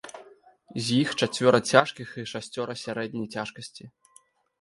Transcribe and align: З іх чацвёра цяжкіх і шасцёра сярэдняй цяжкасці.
З 0.85 0.95
іх 1.01 1.11
чацвёра 1.25 1.59
цяжкіх 1.73 2.15
і 2.23 2.25
шасцёра 2.31 2.73
сярэдняй 2.85 3.27
цяжкасці. 3.37 3.83